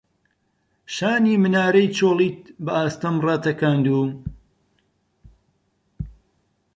شانی 0.95 1.35
منارەی 1.43 1.87
چۆلیت 1.97 2.41
بە 2.63 2.71
ئاستەم 2.77 3.15
ڕاتەکاند 3.25 3.85
و 3.89 4.01